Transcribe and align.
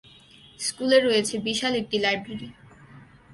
স্কুলে 0.59 0.97
রয়েছে 0.99 1.35
বিশাল 1.39 1.73
একটি 1.75 1.97
লাইব্রেরি। 1.99 2.49